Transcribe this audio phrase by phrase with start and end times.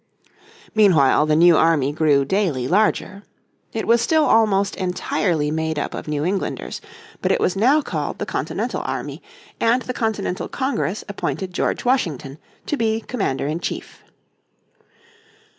[0.73, 3.21] Meanwhile the new army grew daily larger.
[3.71, 6.81] It was still almost entirely made up of New Englanders,
[7.21, 9.21] but it was now called the Continental Army,
[9.59, 14.01] and the Continental Congress appointed George Washington to be commander in chief.